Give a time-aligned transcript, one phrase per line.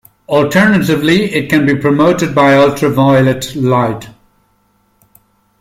[0.27, 4.09] Alternatively, it can be promoted by ultraviolet light.